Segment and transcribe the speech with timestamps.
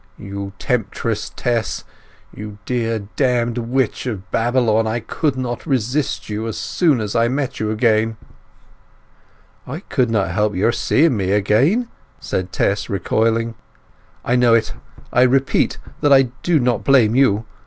[0.17, 1.83] "You temptress, Tess;
[2.35, 7.59] you dear damned witch of Babylon—I could not resist you as soon as I met
[7.59, 8.17] you again!"
[9.67, 11.87] "I couldn't help your seeing me again!"
[12.19, 13.53] said Tess, recoiling.
[14.25, 17.45] "I know it—I repeat that I do not blame you.